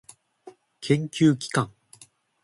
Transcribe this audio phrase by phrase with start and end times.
[0.81, 1.71] 研究機関